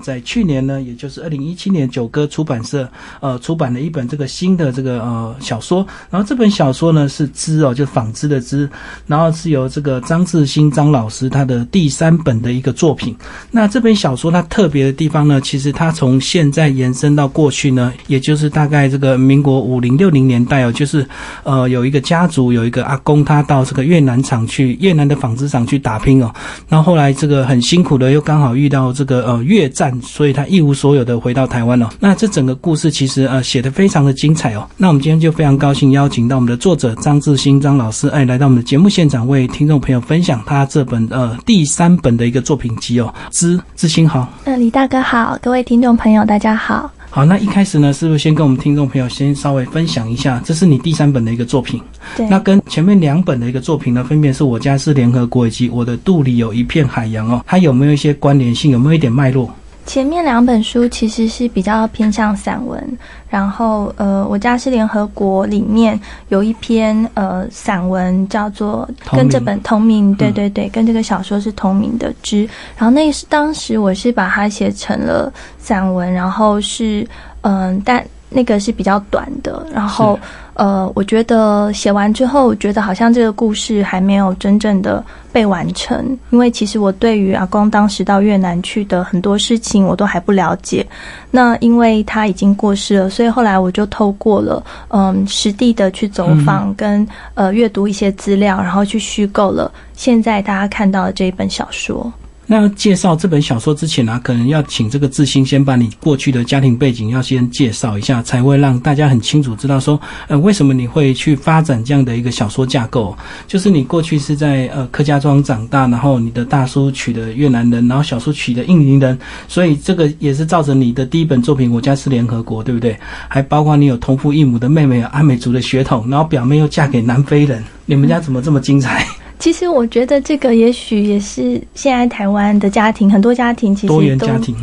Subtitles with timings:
[0.00, 2.88] 在去年呢，也就是二零一七年，九歌出版社
[3.20, 8.66] 呃出版了一本这个新的这个呃小说，然后这本小说呢是织哦，就纺织的织，
[9.06, 13.14] 然后是由这个张志新张老师他的第三本的一个作品。
[13.50, 21.06] 那这本小说它特别的地方呢，其实它从现在延伸到过去呢，也就是大概这个民国五零六零年代哦，就是
[21.42, 26.32] 呃有一个家族有一个阿公，他到这个越南厂去越南的纺织厂去打拼哦，
[26.66, 29.81] 然后后来这个很辛苦的又刚好遇到这个呃越战。
[30.02, 31.90] 所以他一无所有的回到台湾了。
[31.98, 34.68] 那这整个故事其实呃写的非常的精彩哦。
[34.76, 43.12] 那我们今天就非常高兴邀请到我们的作者张志新张老师，哎，来到我们的节目现场，为听众朋友分享他这本呃第三本的一个作品集哦。
[43.30, 46.90] 知志新好，呃，李大哥好，各位听众朋友大家好。
[47.10, 51.78] 好，那一开始呢，是不是先跟我们听众朋友先稍微分享一下，这是你第三本的一个作品？
[52.16, 52.26] 对。
[52.28, 58.70] 那跟前面两本的一个作品呢，分别是我家是联合国以及我的肚里有一片海洋哦，它有没有一些关联性？
[58.70, 59.50] 有没有一点脉络？
[59.86, 77.06] 前面两本书其实是比较偏向散文，然后呃，我家是联合国里面有一篇呃散文叫做跟这本同名，对对对，跟这个小说是同名的之，然后那是当时我是把它写成了散文，然后是
[77.42, 78.04] 嗯，但。
[78.34, 80.18] 那个是比较短的，然后，
[80.54, 90.86] 呃，我觉得写完之后，觉得好像这个故事还没有真正的被完成，因为其实我对于阿光当时到越南去的很多事情我都还不了解。
[91.30, 102.12] 那因为他已经过世了，所以后来我就透过了嗯实地的去走访跟呃阅读一些资料，然后去虚构了现在大家看到的这一本小说。
[102.52, 113.16] 那介绍这本小说之前呢，可能要请这个志兴先把你过去的家庭背景要先介绍一下，才会让大家很清楚知道说，呃，为什么你会去发展这样的一个小说架构？
[113.46, 122.94] 就是你过去是在呃客家庄长大，然后你的大叔娶的越南人，然后小叔娶的印尼人，所以这个也是造成你的第一本作品《我家是联合国》，对不对？
[123.28, 129.06] 还包括你有同父异母的妹妹，有阿美族的血统，然后表妹又嫁给南非人，你们家怎么这么精彩？
[129.42, 134.00] 其实我觉得这个也许也是现在台湾的家庭，很多家庭其实都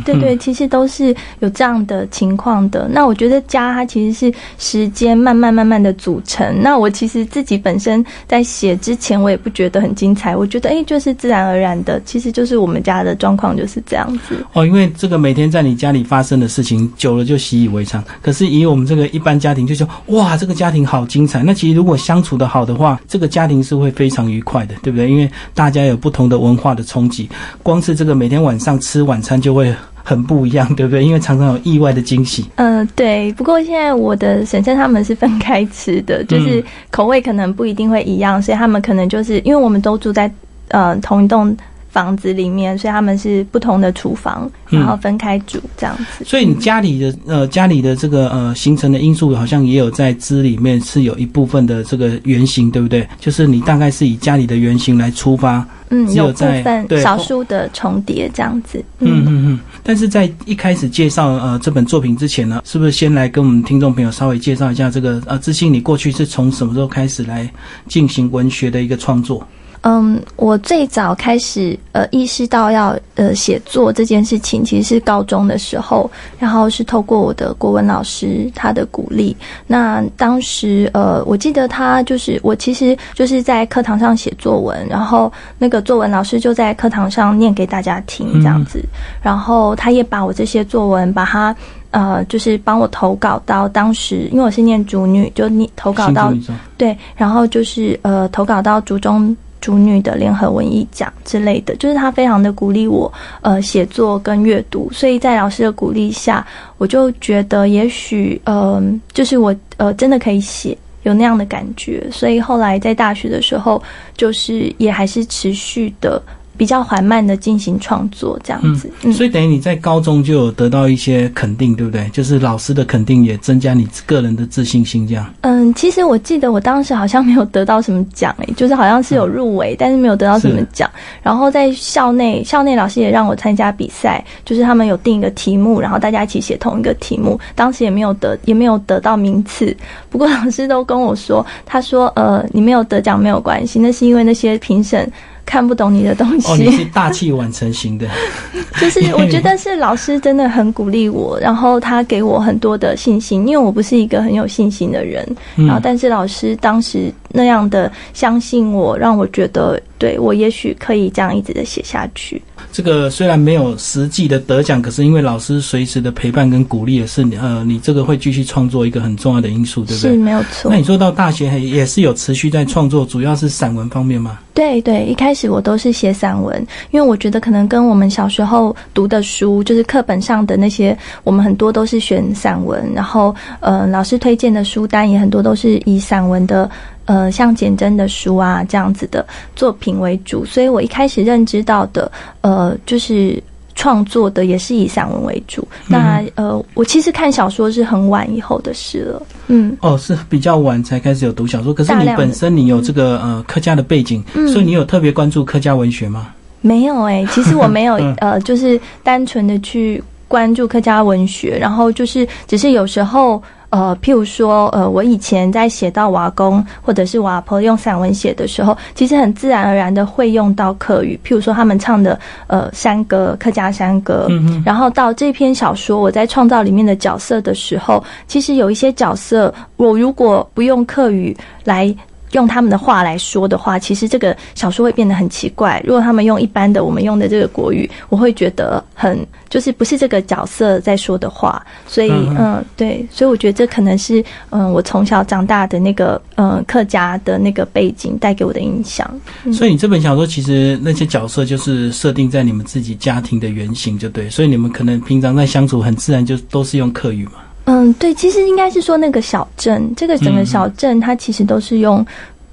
[0.06, 2.88] 对对，其实都是有这样的情况的。
[2.90, 6.62] 那我觉得家它其实是时间慢慢慢慢的组成。
[6.62, 14.34] 那我其实自己本身在写之前，我也不觉得很精彩，我觉得哎，就是自然而然的，其实就是我们家的状况就是这样子。
[14.54, 18.02] 哦，因为这个每天在你家里发生的事情久了就习以为常。
[18.22, 21.42] 可是以我们这个一般家庭就说，哇，这个家庭好精彩。
[21.42, 24.66] 那其实如果相处的好的话，这个家庭是会非常愉快。
[24.82, 25.10] 对不对？
[25.10, 27.28] 因为大家有不同的文化的冲击，
[27.62, 31.04] 光是这个每天晚上吃晚餐就会很不一样，对不对？
[31.04, 32.46] 因为常常有意外的惊喜。
[32.56, 33.32] 嗯，对。
[33.34, 40.30] 不过现在我的婶婶他们是分开吃的，就是口味可能不一定会一样，所以他们可能就是因为我们都住在
[40.68, 41.56] 呃同一栋。
[41.90, 46.24] 房子里面，所以他们是不同的厨房，然后分开煮这样子。
[46.24, 53.06] 所以你家里的呃家里的这个呃形成的因素，好像也有在汁里面是有一部分的这个原型，对不对？
[53.18, 58.82] 就是你大概是以家里的原型来出发，嗯，有部分少数的重叠这样子。
[59.00, 59.60] 嗯嗯嗯。
[59.82, 67.50] 但是在一开始介绍呃这本作品之前呢，是不是先来跟我们听众朋友稍微介绍一下这个呃知信，你过去是从什么时候开始来
[67.88, 69.44] 进行文学的一个创作？
[69.82, 79.34] 嗯，我最早开始呃意识到要呃写作这件事情，其实是高中的时候，然后是透过我的国文老师他的鼓励。
[79.66, 88.84] 那当时呃，我记得他就是我其实就是在课堂上写作文，然后那个作文老师就在课堂上念给大家听这样子，
[89.22, 91.56] 然后他也把我这些作文把它
[91.90, 96.30] 呃就是帮我投稿到当时，因为我是念主女，就念投稿到
[96.76, 99.34] 对，然后就是呃投稿到竹中。
[99.60, 103.12] 主女的联合文艺奖之类的，就是他非常的鼓励我，
[103.42, 104.90] 呃，写作跟阅读。
[104.92, 106.46] 所以在老师的鼓励下，
[106.78, 112.06] 我就觉得也许，嗯，就是我，呃，真的可以写，有那样的感觉。
[112.10, 113.82] 所以后来在大学的时候，
[114.16, 116.22] 就是也还是持续的。
[116.60, 122.06] 比较缓慢的进行创作，这样子，所以等于你在高中就有得到一些肯定，对不对？
[122.10, 125.24] 就是老师的肯定也增加你个人的自信心，这样。
[125.40, 130.90] 嗯，其实我记得我当时好像没有得到什么奖，诶，就是好像是有入围，但是没有得到什么奖。
[131.22, 137.40] 然后在校内，校内老师也让我参加比赛，就是他们有定一个题目，然后大家一起写同一个题目。
[137.54, 139.74] 当时也没有得，也没有得到名次。
[140.10, 145.10] 不过老师都跟我说，他说，呃，你没有得奖没有关系，那是因为那些评审。
[145.50, 148.06] 看不懂你的东西，哦，你是大器晚成型的，
[148.80, 155.26] 就是我觉得是老师真的很鼓励我，然后他给我很多的信心，因为我不是一个很有信心的人，
[155.56, 162.40] 然后但是老师当时那样的相信我，让我觉得对我也许可以这样一直的写下去。
[162.72, 170.12] 这个虽然没有实际的得奖，可是因为老师随时的陪伴跟鼓励，也是呃，你这个会继续创作一个很重要的因素，对不对？
[170.12, 170.70] 是没有错。
[170.70, 174.38] 那你说到大学也是有持续在创作，主要是散文方面吗？
[174.54, 176.58] 对对，一开始我都是写散文，
[176.92, 186.70] 因为我觉得可能跟我们小时候读的书，就是课本上的那些，我们很多都是选散文，然后呃，老师推荐的书单也很多都是以散文的。
[187.10, 189.26] 呃，像简真的书啊这样子的
[189.56, 192.08] 作品为主，所以我一开始认知到的，
[192.40, 193.42] 呃，就是
[193.74, 195.66] 创作的也是以散文为主。
[195.88, 199.22] 那呃，我其实看小说是很晚以后的事了。
[199.48, 201.74] 嗯，哦，是比较晚才开始有读小说。
[201.74, 204.22] 可是你本身你有这个呃客家的背景，
[204.52, 206.28] 所以你有特别关注客家文学吗？
[206.60, 213.42] 没有哎，其实我没有呃，就是单纯的去关注客家文学，然后就是只是有时候。
[213.70, 221.18] 呃，譬如说，呃，我以前在写到瓦工或者是瓦婆用散文写的时候，其实很自然而然的会用到客语。
[221.24, 222.18] 譬如说，他们唱的
[222.48, 224.26] 呃山歌，客家山歌。
[224.28, 231.94] 嗯然后到这篇小说，我在创造里面的角色的时候，其实有一些角色，我如果不用客语来。
[232.32, 235.82] 用他们的话来说的话，其实这个小说会变得很奇怪。
[235.84, 239.18] 如果他们用一般的我们用的这个国语，我会觉得很
[239.50, 241.62] 就是不是这个角色在说的话。
[241.86, 249.06] 所以，嗯，对，所以我觉得这可能是嗯我从小长大的那个嗯客家的那个背景带给我的影响。
[249.52, 254.30] 所以你这本小说其实那些角色就是设定在你们自己家庭的原型，就对。
[254.30, 257.32] 所以你们可能平常在相处很自然，就都是用客语嘛。
[257.64, 262.04] 嗯，对，其实应该是说那个小镇，这个整个小镇，它其实都是用，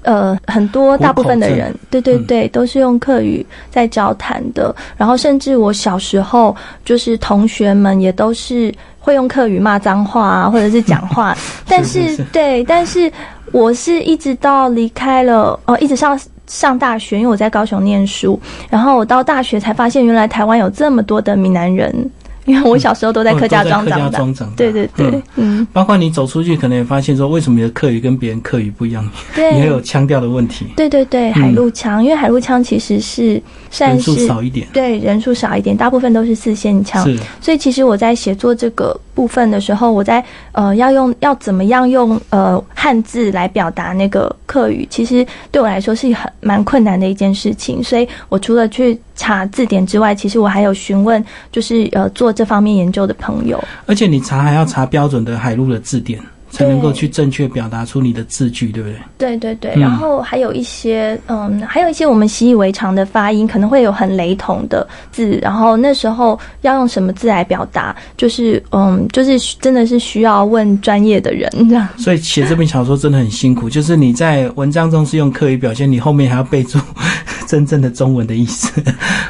[0.02, 4.74] 呃，很多大部分的人，对对对，都是用客语在交谈的。
[4.96, 6.54] 然后，甚至我小时候，
[6.84, 11.36] 就是同学们也都是会用客语骂脏话啊，或者是讲话。
[11.68, 13.10] 但是，对，但是
[13.52, 18.40] 我是一直到离开了，哦，一直上上大学，因为我在高雄念书，
[18.70, 22.10] 然后我到大学才发现，原来台湾有这么多的闽南人。
[22.48, 24.18] 因为我小时候都在客家庄长大，
[24.56, 29.08] 对对对，嗯，包括你走出去，可能也发现说，为什么你的客语跟别人客语不一样？
[29.36, 30.66] 对，也有腔调的问题。
[30.76, 33.40] 对对对，海陆腔，因为海陆腔其实是
[33.78, 37.06] 人数少一点，对，人数少一点，大部分都是四线腔。
[37.40, 47.82] 所以其实我在写作这个部分的时候，我在呃要用要怎么样用呃汉字来表达那个客语，其实对我来说是很蛮困难的一件事情。
[47.82, 52.28] 所以我除了去查字典之外，其实我还有询问，就是呃做。
[52.38, 56.20] 这方面研究的朋友，而且你查还要查标准的海陆的字典。
[56.50, 58.98] 才能够去正确表达出你的字句，对不对？
[59.18, 71.86] 对对对，然后还有一些，嗯，还有一些我们习以为常的发音，可能会有很雷同的字，然后那时候要用什么字来表达，就是，嗯，就是真的是需要问专业的人这样。
[71.98, 76.78] 所以写这本小说真的很辛苦，就是你在文章中是用课语表现，你后面还要备注
[77.46, 78.72] 真正的中文的意思。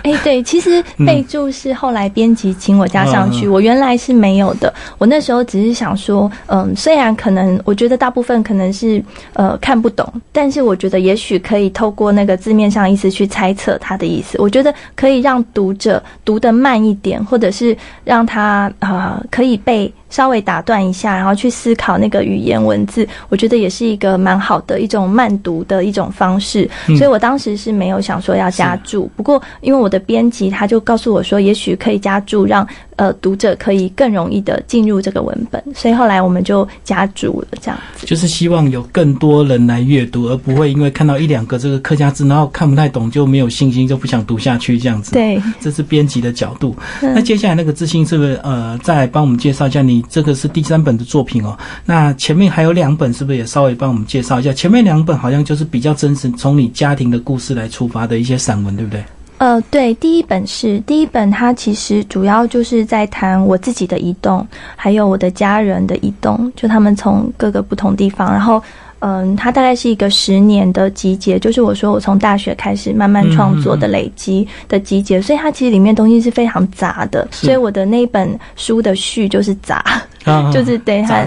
[0.03, 4.73] 哎，对，其实备注是后来编辑请我加上去，我原来是没有的。
[4.99, 7.07] 我那时候只是想说，嗯，虽然。
[7.14, 9.02] 可能我觉得大部分可能是
[9.34, 14.40] 呃看不懂，但是我觉得也许可以透过那个字面上意思去猜测他的意思。
[14.40, 19.93] 我觉得可以让读者读得慢一点，或者是让他啊可以被。
[20.10, 26.69] 稍微打断一下，然后去思考那个语言文字，我觉得也是一个蛮好的一种慢读的一种方式。
[26.96, 32.66] 所以我当时是没有想说要加注，不过因为我的编辑他就告诉我说，也许可以加注，让
[32.96, 35.62] 呃读者可以更容易的进入这个文本。
[35.75, 45.12] 所以后来我们就加注了这样子，就是希望有更多人来阅读，而不会因为看到一两个这个客家字，然后看不太懂就没有信心，就不想读下去这样子。
[45.12, 46.75] 对，这是编辑的角度。
[47.02, 49.98] 那接下来那个自信是不是呃再帮我们介绍一下你？
[50.09, 54.52] 这个是第三本的作品哦，那前面还有两本，是不是也稍微帮我们介绍一下？
[54.52, 59.05] 前面两本好像就是比较真实，从你家庭的故事来出发的一些散文，对不对？
[59.38, 68.62] 呃，对，第一本是第一本，它其实主要就是在谈我自己的移动，还有我的家人的移动，就他们从各个不同地方，然后。
[69.00, 79.85] 嗯，它大概是一个十年的集结，就是我说我从大学开始慢慢创作的累积的集结，所以它其实里面东西是非常杂的，所以我的那本书的序就是杂
[80.52, 81.25] 就是对它。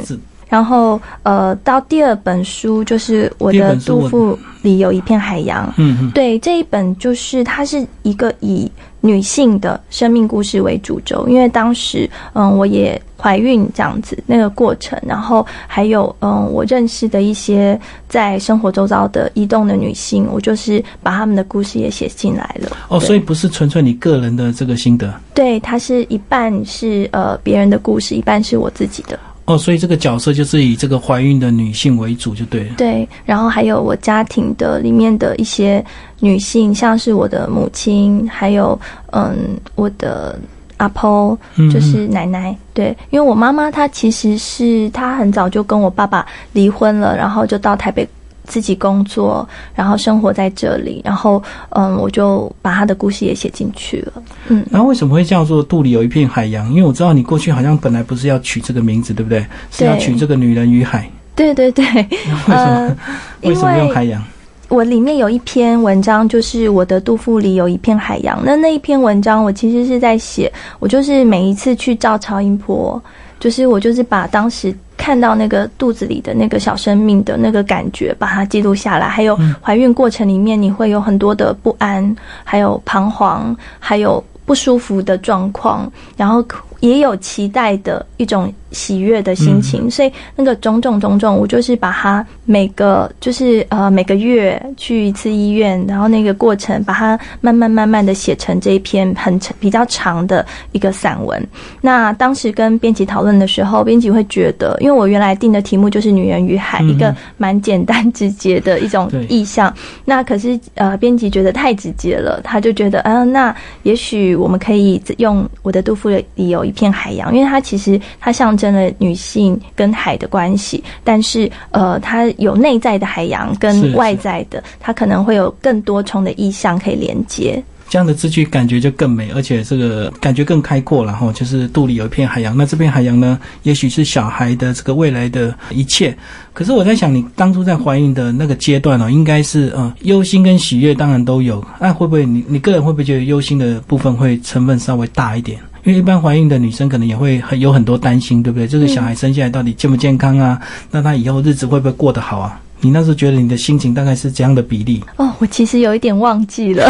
[0.50, 8.70] 然后呃，到第二本书就是我的杜甫里有一片海洋，嗯，对这一本就是它是一个以。
[9.02, 22.78] 女性的生命故事为主轴，因为当时，嗯，我也怀孕这样子那个过程，然后还有，嗯，我认识的一些在生活周遭的移动的女性，我就是把他们的故事也写进来了。
[22.90, 25.14] 哦，所以不是纯粹你个人的这个心得？
[25.34, 29.20] 对，它是一半是呃别人的故事，一半是我自己的。
[29.52, 32.76] 哦，所以这个角色就是以这个怀孕的女性为主，就对了。
[32.78, 35.84] 对，然后还有我家庭的里面的一些
[36.20, 38.80] 女性，像是我的母亲，还有
[39.12, 40.40] 嗯我的
[40.78, 41.38] 阿婆，
[41.74, 42.56] 就是奶奶。
[42.74, 48.08] 对，因为我妈妈她其实是她很早就跟我爸爸离婚了，然后就到台北。
[48.46, 54.14] 自己工作，然后生活在这里，然后嗯，我就把他的故事也写进去了。
[54.48, 56.70] 嗯，然后为什么会叫做肚里有一片海洋？
[56.70, 59.46] 因为我知道你过去好像本来不是要取这个名字，对不对？
[59.72, 61.10] 是要取这个女人与海。
[61.36, 61.86] 对对对。
[62.48, 62.98] 为什么？
[63.44, 64.22] 为什么用海洋？
[64.68, 68.42] 我里面有一篇文章，就是我的肚腹里有一片海洋。
[68.46, 73.02] 那那一篇文章，我其实是在写，我就是每一次去照超音波。
[73.38, 79.08] 就是我就是把当时看到那个肚子里的那个小生命的那个感觉，把它记录下来。
[79.08, 86.46] 还有怀孕过程里面，你会有很多的不安，还有彷徨，还有不舒服的状况，然后
[86.82, 88.54] 也有期待的一种。
[88.74, 101.46] 喜悦的心情，所以那个种种种种，我就是把它每个就是呃每个月去一次医院，然后那个过程把它慢慢慢慢的写成这一篇很比较长的一个散文。
[101.82, 109.74] 那当时跟编辑讨论的时候，编辑会觉得，因为我原来定的题目就是“女人与海”，一个蛮简单直接的一种意象。
[110.06, 127.62] 那可是呃编辑觉得太直接了，他就觉得嗯，那也许我们可以用我的杜甫里有一片海洋，因为它其实它象征了女性跟海的关系，但是呃，它有内在的海洋跟外在的，它可能会有更多重的意象可以连接。
[127.90, 131.30] 这样的字句感觉就更美，而且这个感觉更开阔了哈。
[131.34, 136.18] 就是肚里有一片海洋，那这片海洋呢，也许是小孩的这个未来的一切。
[136.54, 145.60] 可是我在想，你当初在怀孕的那个阶段哦，应该是呃忧心跟喜悦当然都有，那会不会你你个人会不会觉得忧心的部分会成分稍微大一点？
[145.84, 148.68] 因为一般怀孕的女生可能也会很有很多担心，对不对？
[148.68, 150.60] 这个小孩生下来到底健不健康啊？
[150.92, 152.60] 那她以后日子会不会过得好啊？
[152.84, 155.04] 你那时候觉得你的心情大概是怎样的比例？
[155.18, 156.90] 哦，我其实有一点忘记了，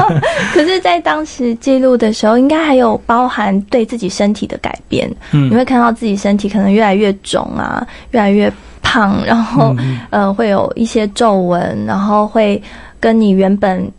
[0.52, 5.10] 可是，在当时记录的时候，应该还有包含对自己身体的改变。
[5.32, 9.74] 嗯，你会看到自己身体可能越来越肿啊，越来越胖，然后
[10.10, 12.62] 呃，会有一些皱纹，然后会
[12.98, 13.90] 跟你原本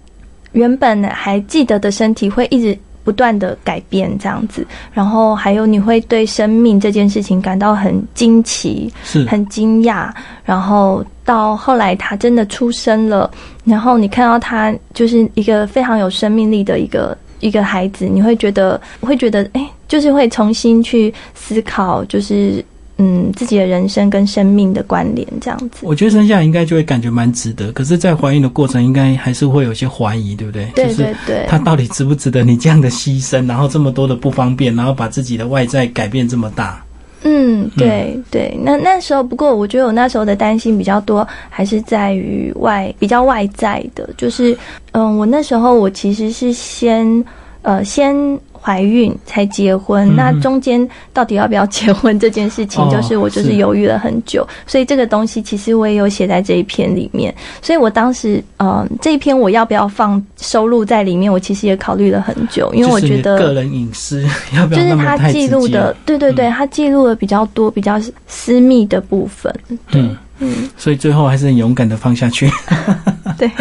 [0.52, 2.78] 原本还记得的身体会一直。
[3.04, 10.10] 不断的改变这样子，然后还有你会对生命这件事情感到很惊奇，是很惊讶，
[10.44, 13.30] 然后到后来他真的出生了，
[13.64, 22.64] 然后你看到他就是一个非常有生命力的一个一个孩子，你会觉得会觉得哎，就是会重新去思考，就是。
[23.04, 27.72] 嗯，自己的人生跟生命的关联这样子，我觉得生下来应该就会感觉蛮值得。
[27.72, 30.68] 可是，在怀孕的过程，应该还是会有些怀疑，对不对？
[30.76, 33.48] 对对对，他到底值不值得你这样的牺牲？
[33.48, 36.86] 然后这么多的不方便，然后把自己的外在改变这么大。
[37.24, 38.56] 嗯，对对。
[38.62, 44.56] 那那时候，不过我觉得我那时候的担心比较多，还是在于外比较外在的，就是
[44.92, 47.26] 嗯，我那时候我其实是先
[47.64, 48.40] 呃先。
[48.62, 54.48] 怀孕才结婚，那中间到底要不要结婚这件事情，就是我就是犹豫了很久。
[54.68, 57.34] 所以这个东西其实我也有写在这一篇里面。
[57.62, 64.24] 所以我当时，嗯，这一篇我要不要放收录在里面，我其实也考虑了很久，因为我觉得个人隐私
[64.56, 69.54] 要不要就是他记录的，对对对，他记录了比较多比较私密的部分。
[69.94, 72.52] 嗯嗯，所以最后还是很勇敢的放下去。
[73.38, 73.50] 对。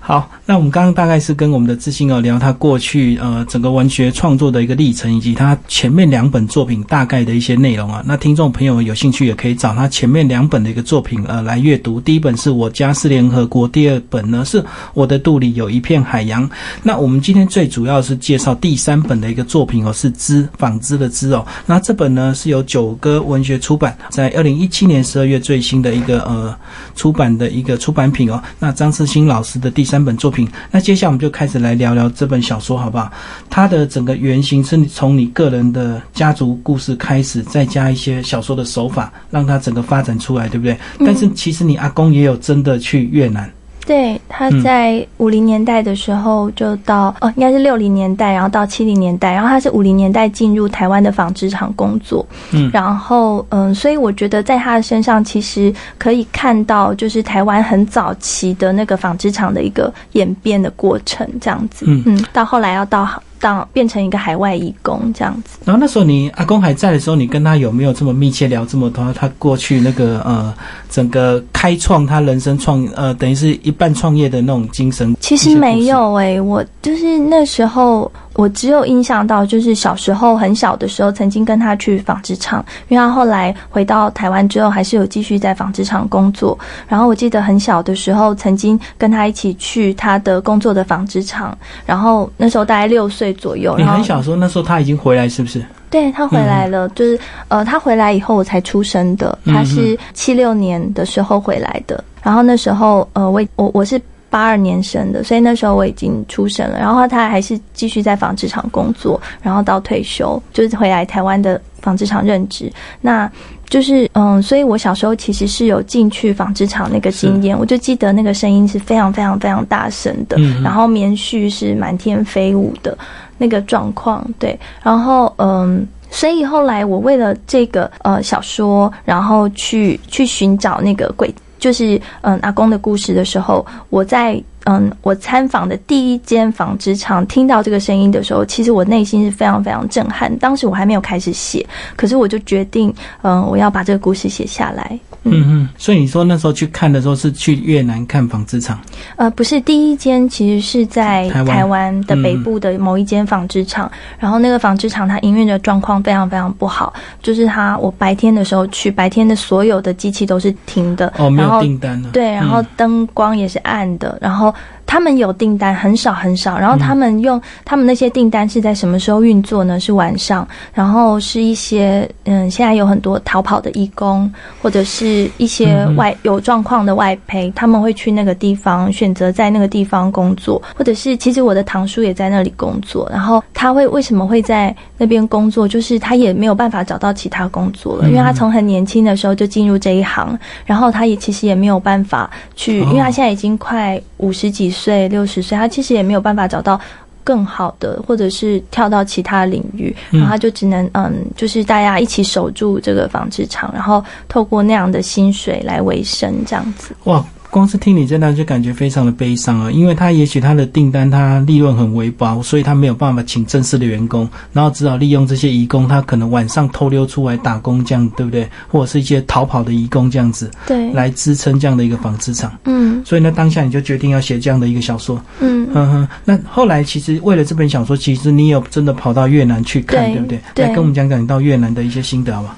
[0.00, 8.04] 好，那我们刚刚大概是跟我们的自信哦聊他过去呃整个文学创作的一个历程，以及他前面两本作品大概的一些内容啊。
[8.06, 12.00] 那听众朋友有兴趣也可以找他前面两本的一个作品呃来阅读。
[12.00, 16.48] 第一本是我家是联合国，第二本呢是我的肚里有一片海洋。
[16.84, 21.44] 那我们今天最主要是介绍第三本的一个作品哦，是织纺织的织哦。
[21.66, 26.56] 那这本呢是由九歌文学出版，在二零一七年十二月最新的一个呃
[26.94, 28.40] 出版的一个出版品哦。
[28.60, 29.96] 那张世新老师的第三。
[29.96, 33.10] 三本作品，那接下来我们就开始来聊聊这本小说，好不好？
[33.48, 40.76] 它的整个原型是从你个人的家族故事开始，再加一些小说的手法，让它整个发展出来，对不对？
[40.98, 43.50] 但是其实你阿公也有真的去越南。
[43.86, 62.02] 对，他在五零年代的时候就到哦，应该是六零年代，然后到七零年代，然后他是五零年代进入台湾的纺织厂工作，嗯，然后嗯，所以我觉得在他的身上其实可以看到，就是台湾很早期的那个纺织厂的一个演变的过程，这样子，嗯。
[62.06, 63.08] 嗯，到后来要到。
[63.40, 69.12] 当变成一个海外义工这样子，然后那时候你阿公还在的时候，你跟他有没有这么密切聊这么多？
[69.12, 70.54] 他过去那个呃，
[70.90, 75.16] 整个开创他人生创呃，等于是一半创业的那种精神。
[75.20, 78.10] 其实没有诶，我就是那时候。
[78.36, 86.58] 我只有印象到，就是小时候很小的时候，曾经跟他去纺织厂，因为他后来回到台湾之后，还是有继续在纺织厂工作。
[86.86, 93.74] 然后我记得很小的时候，曾经跟他一起去他的工作的纺织厂，然后那时候大概六岁左右。
[93.78, 95.64] 你很小时候，那时候他已经回来，是不是？
[95.88, 102.04] 对他回来了，就是呃，他回来以后我才出生的，他是七六年的时候回来的。
[102.22, 103.98] 然后那时候呃，我我我是。
[104.28, 106.78] 八二年生的，所以那时候我已经出生了。
[106.78, 112.70] 然后他还是继续在纺织厂工作，然后到退休就是回来台湾的纺织厂任职。
[113.00, 113.30] 那
[113.68, 122.96] 就是嗯，所以我小时候其实是有进去纺织厂那个经验，我就记得那个声音是非常非常非常大声的，然后棉絮是满天飞舞的
[123.38, 124.24] 那个状况。
[124.38, 131.34] 对，然后嗯，所以后来我为了这个呃小说，然后去去寻找那个鬼。
[131.58, 140.36] 就是嗯，阿公的故事的时候，我在嗯，我参访的第一间纺织厂，听到这个声音的时候，其实我内心是非常非常震撼。
[140.38, 144.98] 当时我还没有开始写，可是我就决定，嗯，我要把这个故事写下来。
[145.30, 148.80] 嗯嗯，所以你说那时候去看的时候是去越南看纺织厂？
[149.16, 153.90] 呃，不是，第一间其实是在台湾的北部的某一间纺织厂。
[154.18, 156.92] 然后那个纺织厂它营运的状况非常非常不好，
[157.22, 162.08] 就是它我白天的时候去，白天的所有的机器都是停的，哦，没有订单了。
[162.12, 164.54] 对，然后灯光也是暗的，然后。
[164.86, 169.80] 他们有订单很少很少，然后他们用他们那些订单是在什么时候运作呢？
[169.80, 185.66] 是晚上，然后是一些嗯，现在有很多逃跑的义工，或者是一些外有状况的外陪，他们会去那个地方选择在那个地方工作，或者是其实我的堂叔也在那里工作，然后他会为什么会在那边工作？
[185.66, 194.70] 就是他也没有办法找到其他工作了，因为他从很年轻的时候就进入这一行，然后他也其实也没有办法去，因为他现在已经快五十几。
[194.70, 194.75] 岁
[195.08, 196.80] 六十岁，他其实也没有办法找到
[197.24, 206.94] 更好的，或者是跳到其他领域，然后他就只能嗯，就是大家一起守住这个纺织厂，然后透过那样的薪水来维生，这样子。
[207.04, 207.24] 哇！
[207.50, 218.48] 光是听你这段就感觉非常的悲伤啊，因为他也许他的订单他利润很微薄，所以他没有办法请正式的员工，然后只好利用这些义工，他可能晚上偷溜出来打工这样，对不对？
[218.68, 222.52] 或者是一些逃跑的义工这样子，对，来支撑这样的一个纺织厂。
[222.64, 225.20] 嗯，所以呢，当下你就决定要写这样的一个小说。
[225.40, 226.08] 嗯哼哼。
[226.24, 230.40] 那后来其实为了这本小说，其实你有真的跑到越南去看，对不对？
[230.56, 232.50] 来跟我们讲讲你到越南的一些心得好吗？
[232.50, 232.56] 好，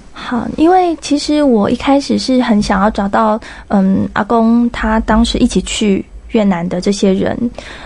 [0.57, 7.39] 因为其实我一开始是很想要找到，嗯，阿公他当时一起去越南的这些人，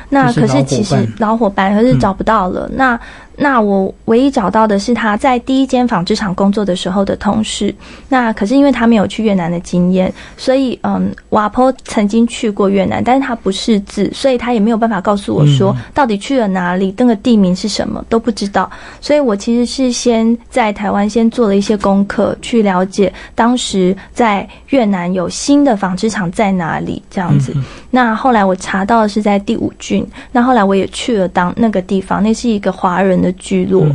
[0.08, 2.68] 那可是其实老伙伴，可是找不到了。
[2.74, 2.98] 那
[3.36, 7.74] 那我唯一找到的是他在第一间纺织厂工作的时候的同事。
[8.08, 18.70] 那可是因为他没有去越南的经验，所以嗯，瓦坡曾经去过越南，但是他不识字，所以他也没有办法告诉我说到底去了哪里，那个地名是什么都不知道。
[19.00, 27.56] 所以我其实是先在台湾先做了一些功课，去了解当时在越南有新的纺织厂在哪里这样子。
[27.90, 33.21] 那后来我查到的是在第五郡，那后来我也去了当那个地方，那是一个华人。
[33.22, 33.86] 的聚落，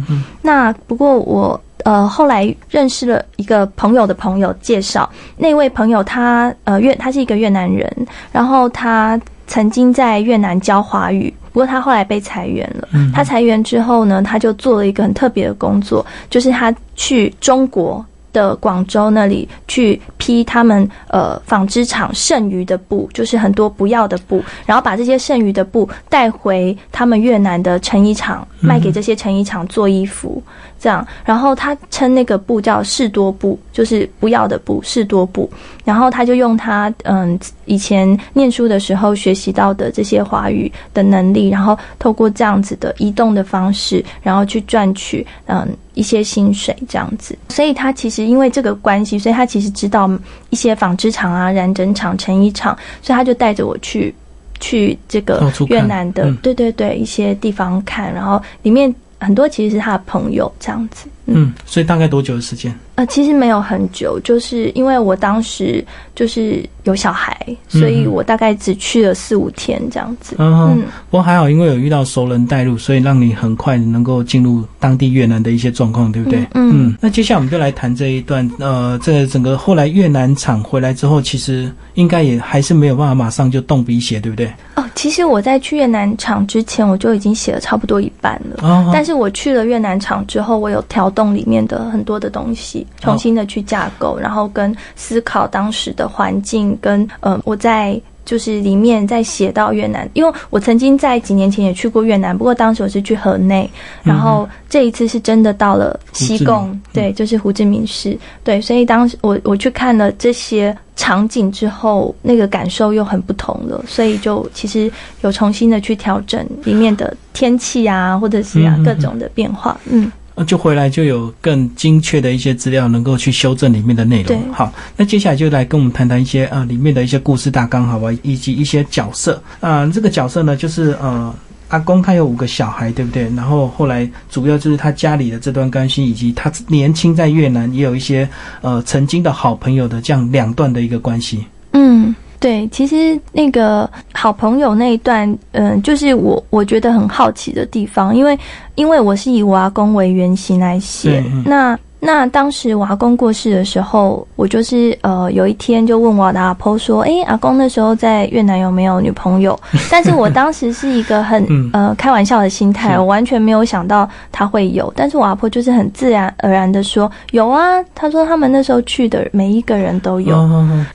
[0.41, 7.91] 那不过我呃后来认识了一个朋友的朋友介绍，那位朋友他呃越他是一个越南人，
[8.31, 12.87] 然后他曾经在越南教华语，不过他后来被裁员了。
[13.13, 18.03] 他裁员之后呢，他就做了一个很特别的工作，就是他去中国。
[18.37, 30.43] 的广州那里去批他们呃纺织厂剩余的布，就是很多不要的布，然后把这些剩余的布带回他们越南的成衣厂，卖给这些成衣厂做衣服。
[30.79, 35.49] 这样，然后他称那个布叫士多布，就是不要的布，士多布。
[35.83, 47.37] 然后他就用他嗯以前念书的时候学习到的这些华语的能力，然后透过这样子的移动的方式，然后去赚取嗯一些薪水这样子。
[47.49, 50.09] 所以他其实因为这个关系，所以他其实知道
[50.49, 54.13] 一些纺织厂啊、染整厂、成衣厂，所以他就带着我去
[54.59, 58.93] 去这个越南的对对对一些地方看，然后里面。
[59.19, 62.73] 很多其实是他的朋友这样子，嗯，所以大概多久的时间？
[62.97, 70.35] 呃，其实没有很久，就是因为我当时就是有小孩，所以我大概只去了四五天这样子。
[70.39, 70.81] 嗯，
[71.11, 76.43] 不过还好，因为有遇到熟人带路，所以让你很快能够进入当地越南的一些状况，对不对？
[76.55, 78.49] 嗯，那接下来我们就来谈这一段。
[78.57, 84.51] 呃，这整个后来越南厂回来之后，其实应该也还是没有办法马上就动笔写，对不对？
[84.73, 88.67] 哦，其实我在去越南厂之前，我就已经写了差不多一半了。
[88.67, 92.86] 哦，但是我去了越南厂之后，我有调动里面的很多的东西。
[92.99, 103.69] 重新的去架构，然后跟思考当时的环境，跟呃，我在就是里面在写到越南，因为我曾经在几年前也去过越南，不过当时我是去河内，
[104.03, 120.11] 然后这一次是真的到了西贡，对，就是胡志明市，对，所以当时我我去看了这些场景之后，那个感受又很不同了，所以就其实有重新的去调整里面的天气啊，或者是啊各种的变化，嗯。
[120.43, 124.53] 就回来就有更精确的一些资料，能够去修正里面的内容。
[124.53, 129.41] 好，那接下来就来跟我们谈谈一些啊里面的一些故事大纲，好吧，以及一些角色。
[129.59, 131.33] 啊，这个角色呢，就是呃
[131.69, 133.23] 阿公他有五个小孩，对不对？
[133.35, 138.27] 然后后来主要就是他家里的这段关系，以及他年轻在越南也有一些
[138.61, 141.45] 呃曾经的好朋友的这样两段的一个关系。
[141.73, 142.13] 嗯。
[142.39, 148.37] 对，其实那个好朋友那一段，嗯，就是我我觉得很好奇的地方，因为
[148.75, 151.77] 因为我是以阿公为原型来写，那。
[152.07, 159.59] 那当时我阿公过世的时候，我就是呃有一天就问我的阿婆说：“哎，阿公那时候在越南有没有女朋友？”
[159.91, 164.89] 但是我当时是一个很呃开玩笑的心态，我完全没有想到他会有。
[164.95, 170.37] 但是我阿婆就是很自然而然的说：“有啊。”他说他们那时候去的每一个人都有。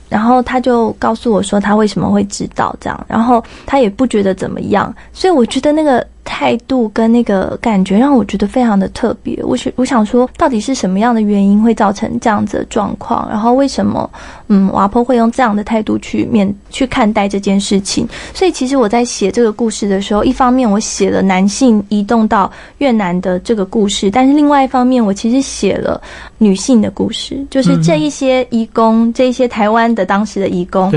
[0.09, 4.91] 然后他就告诉我说他为什么会知道这样，然后他也不觉得怎么样。
[5.11, 6.03] 所以我觉得那个。
[6.33, 9.39] 态度跟那个感觉让我觉得非常的特别。
[9.43, 13.29] 我想，我想说，到底是什么样的原因会造成这样子的状况？
[13.29, 14.09] 然后为什么，
[14.47, 18.07] 嗯，瓦婆会用这样的态度去面去看待这件事情？
[18.33, 26.01] 所以，其实我在写这个故事的时候，一方面我写了男性移动到越南的这个故事，但是另外一方面，我其实写了
[26.39, 30.91] 女性的故事，就是这一些移工，这一些台湾的当时的移工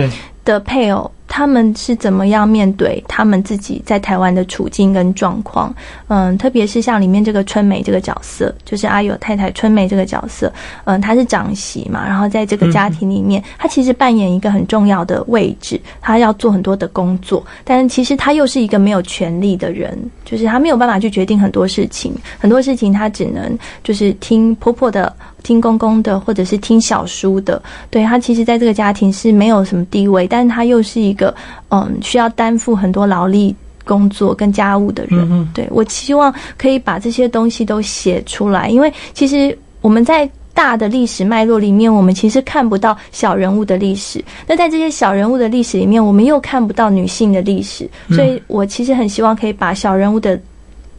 [0.47, 1.11] 的配偶。
[1.29, 5.75] 他们是怎么样面对他们自己在台湾的处境跟状况？
[6.09, 10.53] 嗯，特别是像里面这个春梅这个角色，就是阿友太太春梅这个角色，
[10.85, 25.13] 嗯，她是长媳嘛，然后在这个家庭里面，她其实扮演一个很重要的位置，她要做很多的工作，但是其实她又是一个没有权利的人，就是她没有办法去决定很多事情，很多事情她只能就是听婆婆的。
[25.43, 31.33] 听公公的，或者是听小叔的，对他其实在这个家庭是没有什么地位，但是他又是一个
[31.69, 35.49] 嗯需要担负很多劳力工作跟家务的人。
[35.55, 44.25] 对我希望可以把这些东西都写出来，因为其实我们在大的历史脉络里面，我们其实看不到小人物的历史。
[44.49, 50.41] 那在这些小人物的历史里面，我们又看不到女性的历史，所以我其实很希望可以把小人物的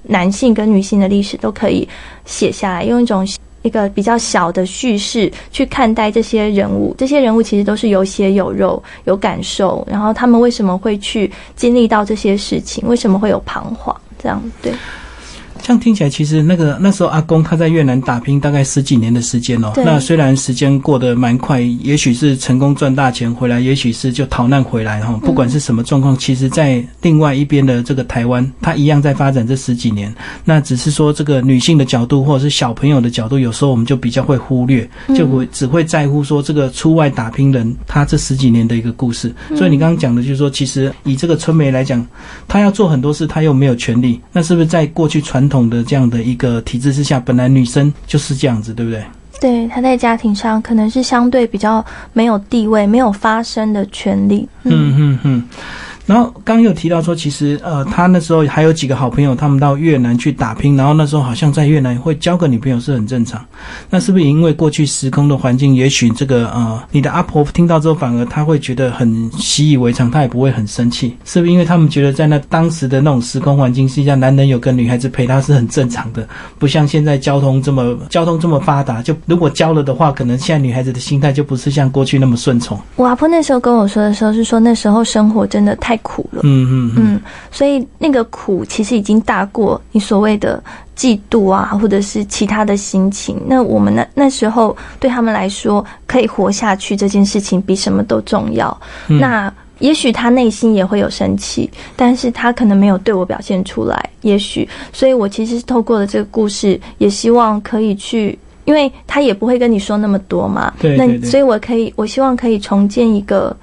[0.04, 1.86] 男性跟女性的历史都可以
[2.24, 3.28] 写下来，用一种。
[3.68, 12.88] 一个比较小的叙事去看待这些人物，这些人物其实都是有血有肉、有感受，然后他们为什么会去经历到这些事情？
[12.88, 13.96] 为什么会有彷徨？
[14.18, 14.74] 这样对。
[15.68, 19.74] 这样听起来，其实那个那时候阿公他在越南打拼大概十几年的时间哦。
[19.76, 25.20] 那虽然时间过得蛮快，也许是成功赚大钱回来，也许是就逃难回来哈。
[25.26, 30.16] 不管是什么状况，其实，在另外一边的这个台湾，他一样在发展这十几年。
[30.46, 39.36] 那只是说这个女性的角度，或者是小朋友的角度，有时候我们就比较会忽略，就会只会在乎说这个出外打拼人他这十几年的一个故事。
[39.54, 42.08] 所以你刚刚讲的就是说，其实以这个春梅来讲，
[42.48, 44.18] 她要做很多事，她又没有权利。
[44.32, 49.02] 那是不是在过去传统的这样的一个体制之下，本来女生就是这样子，对不对？
[49.40, 54.50] 对，她在家庭上可能是相对比较没有地位、没有发声的权利。
[54.64, 55.44] 嗯嗯嗯。
[56.08, 63.46] 然后刚有提到说，其实呃，他那时候还有几个好朋友，他们到越南去打拼，然后那时候好像在越南会交个女朋友是很正常。
[63.90, 71.14] 那是不是因为过去时空的环境，也许这个呃，你的阿婆听到之后，反而他会觉得很习以为常，他也不会很生气？
[71.26, 76.26] 是不是因为他们觉得在那当时的那种时空环境，之下男人有个女孩子陪他是很正常的，
[76.58, 82.80] 不像现在交通这么交通这么发达，就如果交了的话，可能现在女孩子的心态就不是像过去那么顺从。
[82.96, 85.97] 我阿婆那时候跟我说的时候，是说那时候生活真的太。
[85.98, 90.64] 苦了，嗯嗯嗯，所以那个苦其实已经大过你所谓的
[90.96, 93.40] 嫉妒啊，或者是其他的心情。
[93.46, 98.76] 那我们那那时候对他们来说，可以活下去这件事情比什么都重要。
[99.08, 104.10] 那也许他内心也会有生气，但是他可能没有对我表现出来。
[104.22, 110.74] 也许，所以我其实透过了这个故事，也希望可以去，因为他也不会跟你说那么多嘛。
[110.80, 113.56] 对，那所以我可以，我希望可以重建一个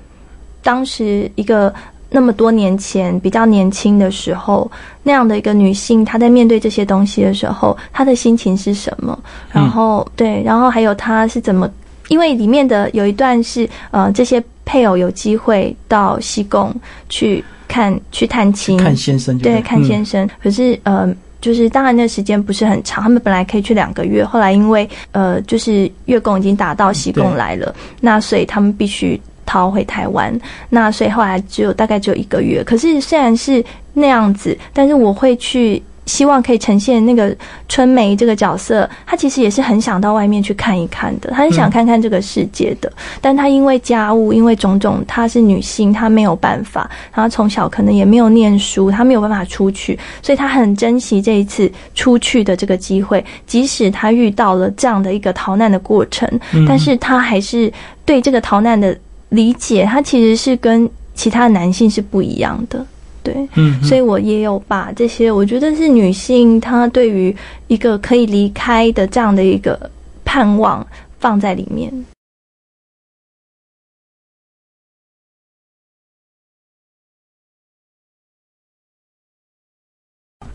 [0.62, 1.74] 当时一个。
[2.14, 4.70] 那么多年前，比较年轻的时候，
[5.02, 9.18] 那样的一个女性，她在面对这些东西的时候，她的心情是什么？
[9.50, 11.68] 然后，对，然后还有她是怎么？
[12.06, 16.72] 因为里面的有一段是，呃，这些配偶有机会到西贡
[17.08, 20.30] 去看、去探亲，看先生，对，看先生。
[20.40, 29.20] 可是，呃，就是当然那时间不是很长，他们本来可以去两个月，后来因为，呃，就是月供已经打到西贡来了，那所以他们必须。
[29.44, 30.32] 逃回台湾。
[30.70, 32.62] 那所以后来只有大概只有一个月。
[32.64, 35.82] 可是虽然是那样子，但是我会去。
[36.06, 37.34] 希望可以呈现那个
[37.66, 42.92] 春梅这个角色，她其实也是很想到外面去看一看的，她很想看看这个世界的。
[43.22, 46.90] 但她因为家务，因为种种，她是女性，她没有办法。
[47.10, 53.24] 然后从小可能也没有念书，她没有办法出去，所以她很珍惜这一次出去的这个机会。
[53.46, 56.28] 即使她遇到了这样的一个逃难的过程，
[56.68, 57.72] 但是她还是
[58.04, 58.94] 对这个逃难的
[59.30, 62.84] 理解，他其实是跟其他男性是不一样的。
[63.22, 67.34] 对，嗯，所以我也有把这些，我觉得是女性她对于
[67.68, 69.90] 一个可以离开的这样的一个
[70.26, 70.86] 盼望
[71.18, 71.90] 放在里面。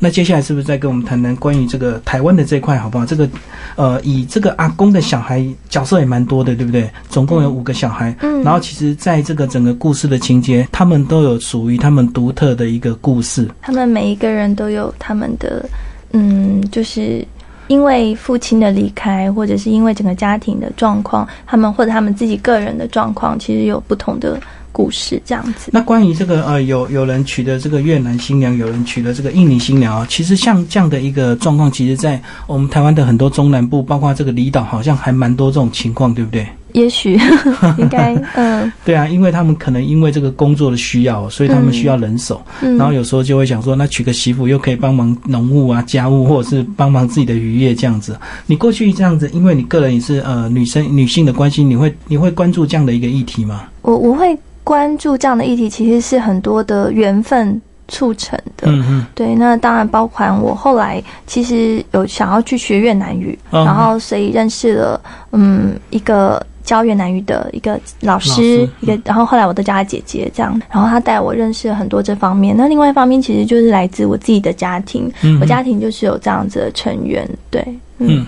[0.02, 3.06] 那接下来是不是再跟我们谈谈关于这个台湾的这块好不好？
[3.06, 3.30] 这个，
[3.76, 6.90] 呃，以这个阿公的小孩角色也蛮多的，对不对？
[7.10, 13.46] 总共有五个小孩，嗯，然后其实在这个整个故事的情节，他们都有属于他们独特的一个故事。
[13.62, 15.68] 他们每一个人都有他们的，
[16.14, 17.28] 嗯，就是
[17.68, 24.40] 因为父亲的离开，或者是因为整个家庭的状况，他们或者他们自己个人的状况，其实有不同的。
[24.72, 25.72] 故事这样子。
[25.74, 36.46] 那关于这个呃，有有人娶的这个越南新娘，有人娶的这个印尼新娘啊，其实像这样的一个状况，其实，在我们台湾的很多中南部，包括这个离岛，好像还蛮多这种情况，对不对？
[36.74, 37.20] 也许
[37.80, 38.72] 应该 嗯。
[38.86, 48.16] 对啊，因为他们可能因为这个工作的需要，所以他们需要人手，然后有时候就会想说，那娶个媳妇又可以帮忙农务啊、家务，或者是帮忙自己的渔业这样子。
[48.46, 53.64] 你过去这样子，因为你个人也是呃女生女性的关系，你会你会关注这样的一个议题吗？
[53.82, 54.38] 我我会。
[54.70, 58.68] 关注这样的议题，其实是很多的缘分促成的。
[58.68, 65.02] 嗯嗯，对，那当然包括我后来其实有想要去学越南语，然后所以认识了
[65.32, 72.56] 嗯一个教越南语的一个老师，一个，然后后来我都叫他姐姐这样，然后他带我认识了很多这方面。
[72.56, 77.68] 那另外一方面，其实就是来自我自己的家庭，我家庭就是有这样子的成员，对，
[78.00, 78.26] 嗯。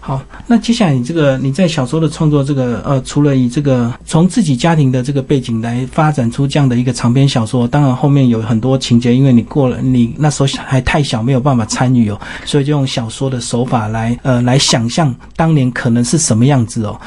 [0.00, 16.98] 好，那接下来你这个你在小说的创作，这个呃，除了以这个从自己家庭的这个背景来发展出这样的一个长篇小说，当然后面有很多情节，因为你过了你那时候还太小，没有办法参与哦，所以就用小说的手法来呃来想象当年可能是什么样子哦。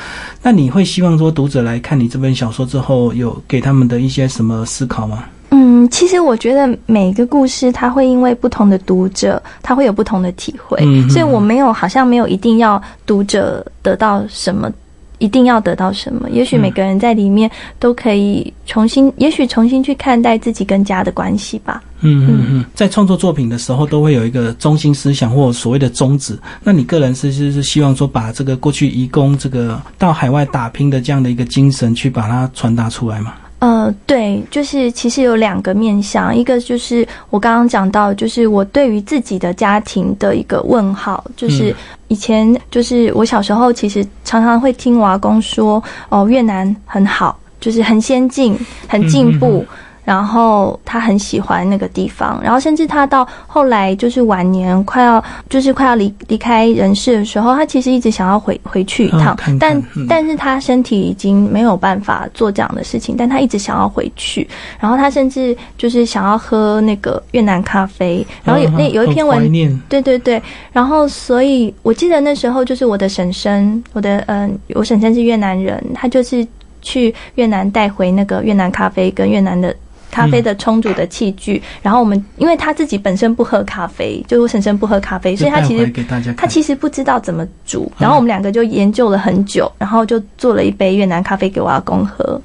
[0.44, 5.24] 那你会希望说读者来看你这本小说之后，有给他们的一些什么思考吗？
[5.54, 14.72] 嗯，其实我觉得每一个故事，它会因为不同的读者，他会有不同的体会，所以我没有好像没有一定要读者得到什么，
[15.18, 16.30] 一定要得到什么。
[16.30, 21.84] 也许每个人在里面都可以重新，也许重新去看待自己跟家的关系吧。
[22.00, 26.40] 嗯嗯嗯，在创作作品的时候，都会有一个中心思想或所谓的宗旨。
[26.64, 33.34] 那你个人是是是希望说，把这个过去移工这个到海外打拼的这样的一个精神，去把它传达出来吗？
[33.62, 41.72] 呃，对，就是其实有两个面向，一个就是我刚刚讲到，就是我对于自己的家庭的一个问号，就是
[42.08, 49.64] 以前就是我小时候其实常常会听我阿公说，哦，越南很好，就是很先进，很进步。
[50.04, 64.48] 然后他很喜欢那个地方，然后甚至他到后来就是晚年快要就是快要离离开人世的时候，他其实一直想要回回去一趟，但但是他身体已经没有办法做这样的事情，但他一直想要回去。
[64.80, 69.40] 然后他甚至就是想要喝那个越南咖啡，然后有那有一篇文，
[69.88, 76.46] 对对对，然后所以我记得那时候就是我的婶婶，我的嗯，我婶婶是越南人，他就是
[76.82, 79.76] 去越南带回那个越南咖啡跟越南的。
[80.12, 85.92] 咖啡的冲煮的器具，然后我们因为他自己本身不喝咖啡，就是我婶婶不喝咖啡，所以他其实
[86.36, 92.40] 他其实不知道怎么煮，然后我们两个就研究了很久，然后就做了一杯越南咖啡给我阿公喝，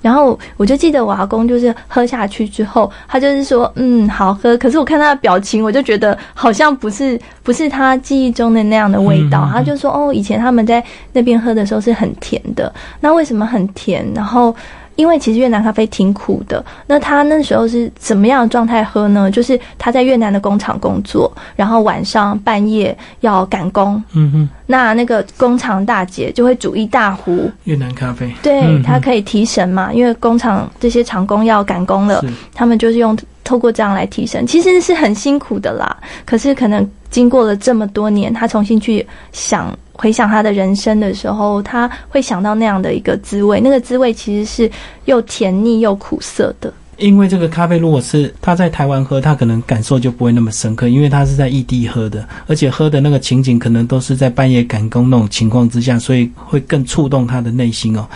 [0.00, 14.10] 然后我就记得我阿公就是喝下去之后，他就是说嗯好喝，可是我看他的表情，我就觉得好像不是不是他记忆中的那样的味道，他就说哦以前他们在那边喝的时候是很甜的，那为什么很甜？
[14.14, 14.56] 然后。
[15.00, 19.30] 因为其实越南咖啡挺苦的，那他那时候是怎么样的状态喝呢？
[19.30, 27.50] 就是他在越南的工厂工作，然后晚上半夜要赶工，嗯哼，那那个工厂大姐就会煮一大壶。
[27.64, 35.96] 越南咖啡，对他可以提神嘛，因为工厂这些厂工要赶工了，他们就是用透过这样来提神，其实是很辛苦的啦。
[36.26, 39.76] 可是可能经过了这么多年，他重新去想。
[39.92, 44.70] 回想他的人生的时候，他会想到那样的一个滋味，那个滋味其实是
[45.04, 46.72] 又甜腻又苦涩的。
[47.00, 58.06] 因为这个咖啡如果是他在台湾喝，他可能感受就不会那么深刻，因为他是在异地喝的，而且喝的那个情景可能都是在半夜赶工那种情况之下，所以会更触动他的内心哦。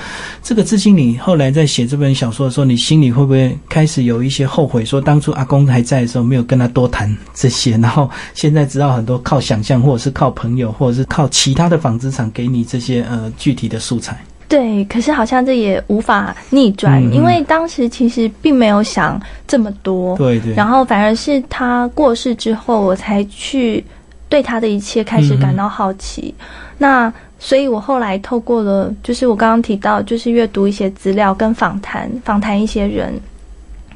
[0.43, 14.23] 这个志兴，你后来在写这本小说的时候，你心里会不会开始有一些后悔，说当初阿公还在的时候没有跟他多谈这些，然后现在知道很多靠想象，或者是靠朋友，或者是靠其他的纺织厂给你这些呃具体的素材？
[14.55, 20.17] 对，可是好像这也无法逆转，因为当时其实并没有想这么多。
[20.17, 20.55] 对对。
[20.55, 23.85] 然后反而是他过世之后，我才去
[24.29, 26.33] 对他的一切开始感到好奇。
[26.79, 33.13] 那所以，我后来透过了，就是我刚刚提到，就是阅读一些资料跟访谈，访谈一些人，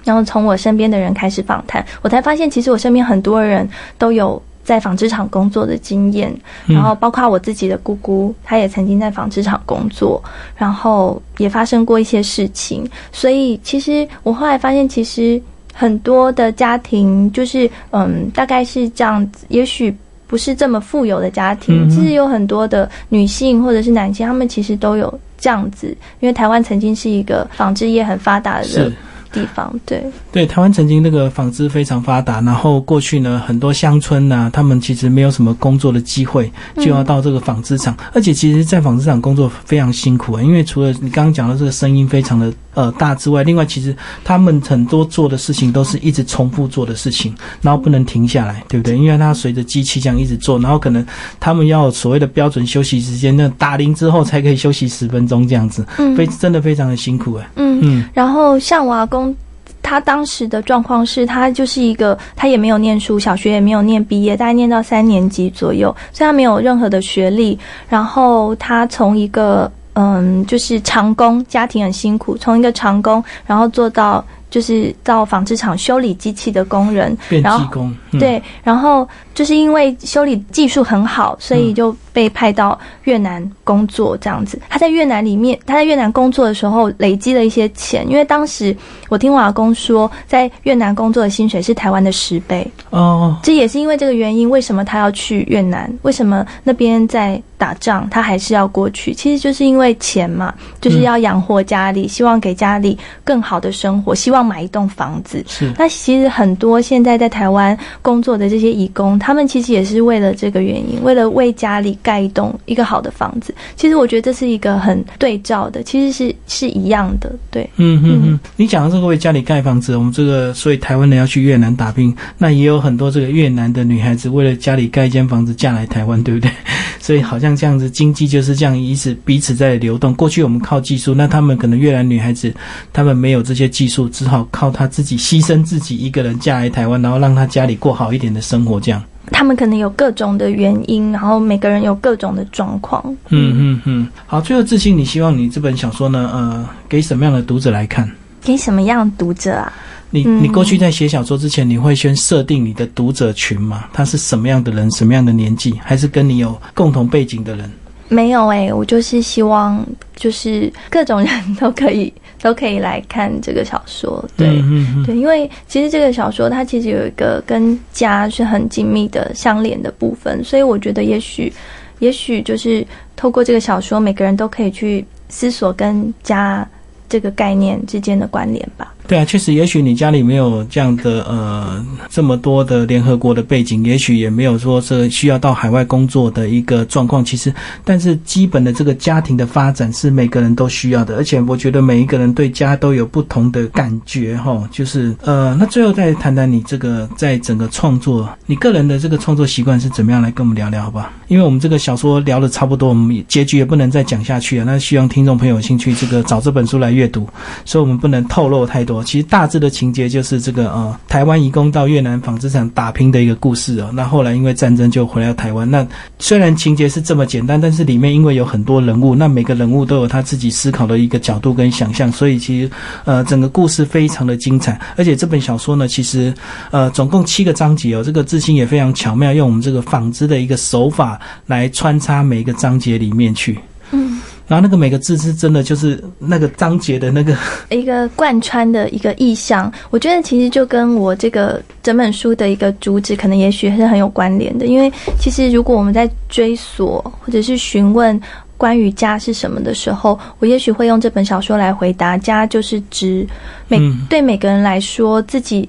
[0.02, 4.42] 然后从我身边的人开始访谈，我才发现，其实我身边很多人都有。
[4.68, 6.30] 在纺织厂工作的经验，
[6.66, 10.22] 然后包括我自己的姑姑，她也曾经在纺织厂工作，
[10.54, 12.86] 然后也发生过一些事情。
[13.10, 15.40] 所以其实我后来发现，其实
[15.72, 19.46] 很多的家庭就是嗯，大概是这样子。
[19.48, 25.96] 也许不是这么富有的家庭，其实有很多的女性或者是男性，他们其实都有这样子。
[26.20, 28.92] 因为台湾曾经是一个纺织业很发达的。
[29.32, 30.04] 地方对。
[30.32, 48.96] 对，台湾曾经那个纺织非常发达，然后过去呢，很多乡村呐，他们其实没有什么工作的机会，就要到这个纺织厂，而且其实，在纺织厂工作非常辛苦啊，因为除了你刚刚讲的这个声音非常的呃大之外，另外其实他们很多做的事情都是一直重复做的事情，然后不能停下来，对不对？
[48.96, 51.04] 因为它随着机器这样一直做，然后可能
[51.40, 57.50] 他们要所谓的标准休息时间，那打铃之后才可以休息十分钟这样子，嗯非真的非常的辛苦哎。
[57.56, 59.34] 嗯嗯，然后像我阿公。
[59.80, 67.58] 他当时的状况是他就是一个，他也没有念书，小学也没有念毕业，大概念到三年级左右，所以他没有任何的学历。
[67.88, 74.24] 然后他从一个嗯，就是长工，家庭很辛苦，从一个长工，然后做到。
[74.50, 77.68] 就是到纺织厂修理机器的工人，然后
[78.12, 84.58] 对，然后就是因为修理技术很好，所以就被派到越南工作这样子。
[84.68, 88.76] 他在越南里面，他在越南工作的时候累积了一些钱，因为当时
[89.08, 93.36] 我听我阿公说，在越南工作的薪水是台湾的十倍哦。
[93.44, 95.88] 这也是因为这个原因，为什么他要去越南？
[96.02, 99.14] 为什么那边在打仗，他还是要过去？
[99.14, 104.48] 其实就是因为钱嘛，就是要养活家里，希望给家里更好的生活，希望。
[104.48, 113.54] 买一栋房子，是那其实很多现在在台湾工作的这些义工，他们其实也是为了这个原因，为了为家里盖一栋一个好的房子。
[113.76, 117.30] 其实我觉得这是一个很对照的，其实是是一样的。
[117.50, 126.50] 对，嗯嗯嗯，你讲的这个为家里盖房子，我们这个所以台湾人要去越南打拼，那也有很多这个越南的女孩子为了家里盖一间房子嫁来台湾，对不对？
[126.98, 130.14] 所以好像这样子经济就是这样一直彼此在流动。
[130.14, 132.52] 过去我们靠技术，那他们可能越南女孩子
[132.92, 138.78] 他们没有这些技术，只好靠她自己牺牲自己一个人嫁来台湾，然后让她家里过好一点的生活。
[138.80, 143.02] 这样，他们可能有各种的原因，然后每个人有各种的状况。
[143.28, 144.08] 嗯嗯嗯。
[144.26, 148.10] 好，最后自信，你希望你这本小说呢，呃，给什么样的读者来看？
[148.40, 149.72] 给什么样读者啊？
[150.10, 153.84] 你你过去在写小说之前，你会先设定你的读者群吗？
[153.92, 157.70] 他是什么样的人，什么样的年纪，还是跟你有共同背景的人？
[158.08, 159.84] 没有诶，我就是希望，
[160.16, 162.10] 就是各种人都可以
[162.40, 164.24] 都可以来看这个小说。
[164.36, 164.62] 对
[165.06, 171.52] 对，因为其实这个小说它其实有一个跟家是很紧密的相连的部分，所以我觉得也许
[171.98, 176.66] 也许就是透过这个小说，每个人都可以去思索跟家
[177.08, 178.94] 这个概念之间的关联吧。
[179.08, 187.24] 对啊，确实，也许你家里没有这样的呃这么多的联合国的背景，也许也没有说是需要到海外工作的一个状况。
[187.24, 187.50] 其实，
[187.86, 194.62] 但是基本的这个家庭的发展是每个人都需要的，而且我觉得每一个人对家都有不同的感觉哈。
[194.70, 200.20] 就是呃，那最后再谈谈你这个在整个创作，你个人的这个创作习惯是怎么样？
[200.20, 201.10] 来跟我们聊聊好不好？
[201.28, 204.66] 因为我们这个小说聊的差不多，我们结局也不能再讲下去了。
[204.66, 207.26] 那希望听众朋友有兴趣这个找这本书来阅读，
[207.64, 208.97] 所以我们不能透露太多。
[209.04, 213.90] 其实大致的情节就是这个呃，台湾移工到越南纺织厂打拼的一个故事哦。
[213.92, 215.70] 那后来因为战争就回到台湾。
[215.70, 215.86] 那
[216.18, 222.70] 虽然情节是这么简单，但是里面因为有很多人物，那每个人物都有他自己思考的一个角度跟想象，所以其实
[223.04, 224.80] 呃整个故事非常的精彩。
[224.96, 226.32] 而且这本小说呢，其实
[226.70, 233.58] 呃总共七个章节哦，这个志清也非常巧妙，用我们这个纺织的一个手法来穿插每一个章节里面去。
[233.92, 234.20] 嗯。
[234.48, 237.36] 然后那个每个字是真的就是那个章节的那个
[237.70, 239.70] 一个贯穿的一个意象。
[239.90, 244.66] 我觉得其实就跟我这个整本书的一个主旨，可能也许是很有关联的。
[244.66, 244.90] 因为
[245.20, 248.18] 其实如果我们在追索或者是询问
[248.56, 253.26] 关于家是什么的时候，我也许会用这本小说来回答：家就是指
[253.68, 253.78] 每
[254.08, 255.68] 对每个人来说自己。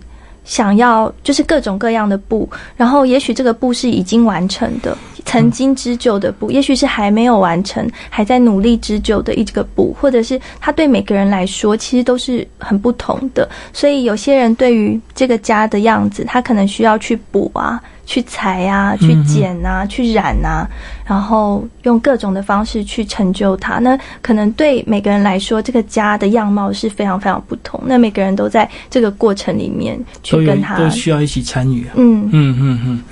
[0.50, 13.48] 想要就是各种各样的布，然后也许这个布是已经完成的，曾经织就的布，也许是还没有完成，还在努力织就的一个布，或者是它对每个人来说其实都是很不同的。
[13.72, 17.80] 所以有些人对于这个家的样子，他可能需要去补啊。
[18.10, 20.68] 去裁啊，去剪啊，去染啊，
[21.10, 23.80] 然后用各种的方式去成就它。
[23.80, 27.82] 那可能对每个人来说，这个家的样貌是非常非常不同。
[27.84, 31.88] 那每个人都在这个过程里面去跟他都需要一起参与。
[31.96, 33.04] 嗯嗯嗯嗯。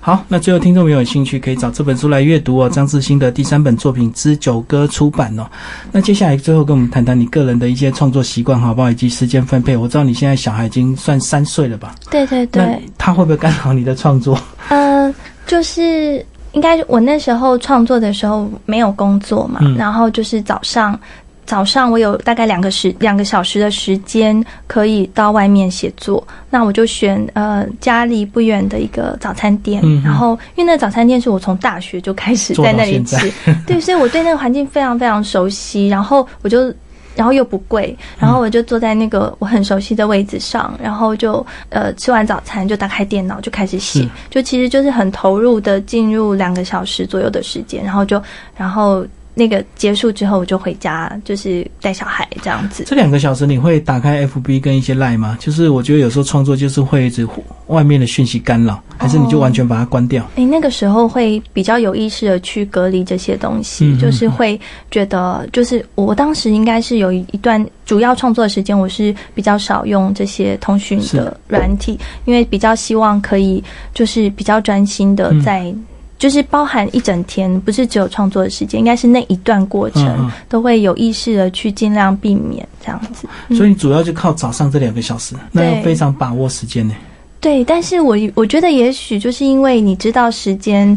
[0.00, 2.70] 好，那最后听众朋友有兴趣可以找这本书来阅读哦。
[2.70, 5.46] 张志新的第三本作品《之九歌》出版哦。
[5.92, 9.76] 那接下来最后跟我们谈谈你个人的一些创作习惯好不好，以及时间分配。
[9.76, 11.94] 我知道你现在小孩已经算三岁了吧？
[12.10, 12.82] 对对对。
[12.98, 14.36] 他会不会干扰你的创作？
[14.70, 15.14] 呃，
[15.46, 20.98] 就是应该我那时候创作的时候没有工作嘛，然后就是早上。
[21.44, 33.30] 早上我有大概两个时两个小时的时间可以到外面写作，那我就选呃家离不远的一个早餐店，然后因为那个早餐店是我从大学就开始在那里吃，
[33.66, 36.72] 对，所以我对那个环境非常非常熟悉，然后我就
[37.14, 48.22] 然后又不贵，然后我就坐在那个我很熟悉的位置上，然后就呃吃完早餐就打开电脑就开始写，就其实就是很投入的进入两个小时左右的时间，然后就
[48.56, 49.06] 然后。
[49.34, 52.84] 那个结束之后，我就回家，就是带小孩这样子。
[52.86, 55.36] 这两个小时你会打开 FB 跟一些 Line 吗？
[55.40, 57.26] 就是我觉得有时候创作就是会一直
[57.68, 60.22] 外面的讯息干扰，还是你就完全把它关掉？
[60.36, 64.60] 哎，那个时候会比较有意识的去隔离这些东西，就是会
[64.90, 73.62] 觉得，就是我当时应该是有一段主要创作的时间，我是比较少用这些通讯的软体，因为比较希望可以
[73.94, 75.74] 就是比较专心的在。
[76.22, 83.26] 就是包含一整天，不是只有创作的时间，应该是那一段过程都会有意识的去尽量避免这样子。
[83.56, 86.94] 所以你主要就靠早上这两个小时，那要非常把握时间呢。
[87.40, 90.96] 对，但是我我觉得也许就是因为你知道时间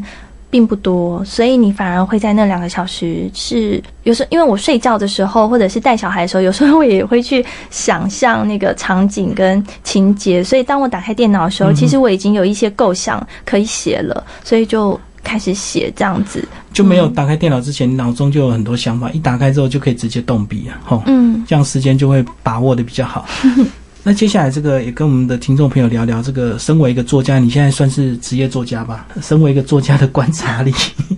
[0.51, 15.01] 并不多，所以你反而会在那两个小时是有时候，因为我睡觉的时候或者是带小孩的时候，有时候我也会去想象那个场景跟情节，所以当我打开电脑的时候，其实我已经有一些构想可以写了，所以就。
[15.25, 23.25] 开始写这样子，就没有打开电脑之前，脑中就有很多想法，一打开之后就可以直接动笔啊，吼，嗯，这样时间就会把握的比较好。
[24.07, 29.07] 那接下来这个也跟我们的听众朋友聊聊，这个身为一个作家，你现在算是职业作家吧？
[29.19, 30.71] 身为一个作家的观察力，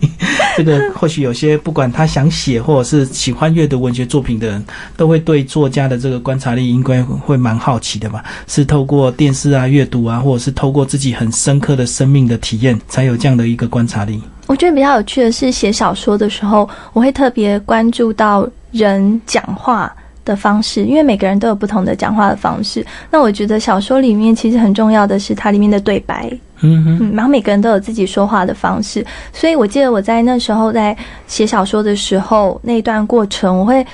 [0.55, 4.65] 这个或许有些不管他想写或者是喜欢阅读文学作品的人，
[4.95, 8.23] 都会对作家的这个观察力应该会蛮好奇的吧？
[8.47, 14.21] 是透过电视啊阅读啊，或者是透过自己很深刻的生命的体验，才有这样的一个观察力。
[14.45, 19.93] 我觉得比较有趣的是，写小说的时候，我会特别关注到人讲话。
[20.27, 22.85] 的方式，因为每个人都有不同的讲话的方式。
[23.09, 26.29] 那我觉得小说里面其实很重要的是它里面的对白，
[26.61, 29.03] 嗯嗯，然后每个人都有自己说话的方式。
[29.31, 33.85] 所以我记得我在那时候在写小说的时候，那一段过程，我会。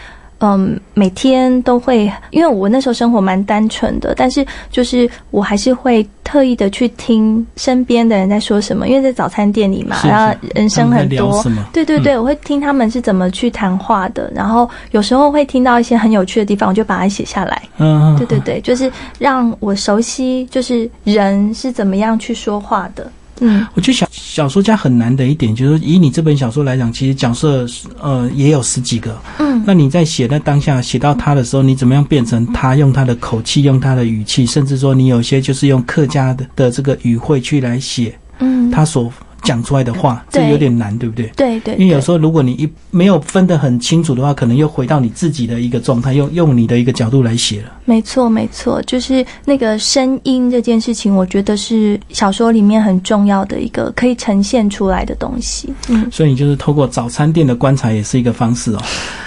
[0.45, 17.61] 嗯，每天都会，因为我那时候生活蛮单纯的，但是就是我还是会特意的去听身边的人在说什么，因为在早餐店里嘛，然后人生很多，对对对，我会听他们是怎么去谈话的，然后有时候会听到一些很有趣的地方，我就把它写下来。
[17.77, 23.11] 嗯，对对对，就是让我熟悉，就是人是怎么样去说话的。
[23.45, 27.67] 嗯，我觉得小小说家很难的一点，就是以你这本小说来讲，其实角色
[28.01, 29.15] 呃也有十几个。
[29.39, 39.11] 嗯，那你在写的当下，写到他的时候，你怎么样变成他用他的口气，用他的语气，甚至说你有些就是用客家的的这个语汇去来写，嗯，他所。
[39.43, 41.31] 讲出来的话，这有点难，对不对？
[41.35, 41.75] 对对。
[41.75, 47.71] 因为有时候，如果你一没有分得很清楚的话，可能又回到你自己的一个状态，用用你的一个角度来写了。
[47.85, 55.73] 没错，没错，就是那个声音这件事情，我觉得是小说里面很重要的一个可以呈现出来的东西。
[55.89, 58.81] 嗯，所以你就是透过早餐店的观察，也是一个方式哦。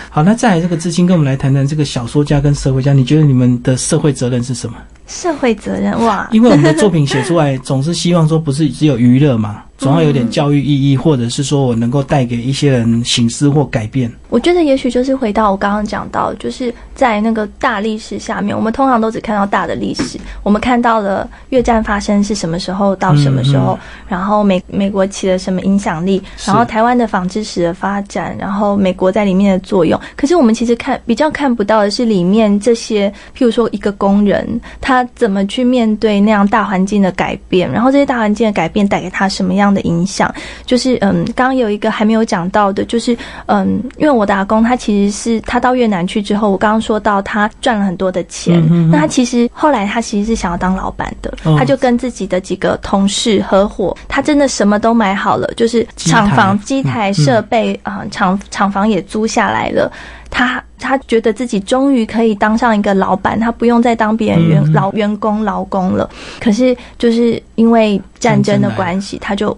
[0.09, 4.77] 好，那再来这个知青，跟我们来谈谈这个小说家跟社会家，你觉得你们的社会责任是什么？
[5.07, 9.63] 社会责任哇，因为我们的作品写出来， 总是希望说不是只有娱乐嘛。
[9.79, 14.11] 总要有点教育意义，或者是说我能够带给一些人醒思或改变。
[14.31, 20.19] 我觉得也许就是回到我刚刚讲到，就是在那个大历史下面，我们通常都只看到大的历史。
[20.43, 23.79] 我们看到了越战发生是什么时候到什么时候，
[24.09, 30.01] 然后美美国起了什么影响力，然后台湾的纺织史的发展，然后美国在里面的作用。
[30.17, 39.67] 可是我们其实看比较看不到的是里面这些，譬如说一个工人他怎么去面对那样大环境的改变，然后这些大环境的改变带给他什么样。
[39.77, 40.33] 的影响？
[40.65, 43.15] 就是，嗯，刚刚有一个还没有讲到的，就是，
[43.47, 59.91] 嗯，因为我的阿公他其实是他到越南去之后，我刚刚说到他赚了很多的钱，那他其实后来他其实是想要当老板的，他就跟自己的几个同事合伙，他真的什么都买好了，就是厂房、机台、设备啊，厂厂房也租下来了，
[60.31, 66.09] 他他觉得自己终于可以当上一个老板，他不用再当别人员老员工劳工了，
[66.41, 69.57] 可是就是因为战争的关系，他就。